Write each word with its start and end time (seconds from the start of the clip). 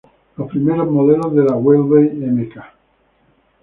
Los 0.35 0.49
primeros 0.49 0.89
modelos 0.89 1.31
de 1.35 1.43
la 1.43 1.55
Webley 1.57 2.09
Mk. 2.15 2.57